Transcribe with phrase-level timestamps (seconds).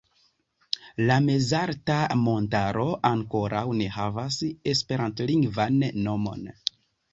[1.09, 4.41] La mezalta montaro ankoraŭ ne havas
[4.75, 5.81] esperantlingvan
[6.11, 6.53] nomon.